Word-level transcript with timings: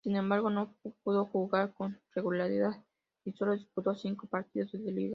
Sin 0.03 0.15
embargo, 0.15 0.49
no 0.49 0.73
pudo 1.03 1.25
jugar 1.27 1.73
con 1.73 1.99
regularidad 2.15 2.83
y 3.23 3.33
sólo 3.33 3.53
disputó 3.53 3.93
cinco 3.95 4.25
partidos 4.27 4.71
de 4.71 4.79
liga. 4.91 5.09